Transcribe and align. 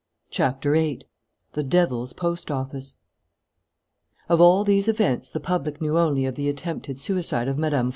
CHAPTER 0.31 0.75
EIGHT 0.75 1.03
THE 1.51 1.61
DEVIL'S 1.63 2.13
POST 2.13 2.49
OFFICE 2.49 2.95
Of 4.27 4.41
all 4.41 4.63
these 4.63 4.87
events 4.87 5.29
the 5.29 5.39
public 5.39 5.79
knew 5.79 5.95
only 5.99 6.25
of 6.25 6.33
the 6.33 6.49
attempted 6.49 6.97
suicide 6.97 7.47
of 7.47 7.59
Mme. 7.59 7.89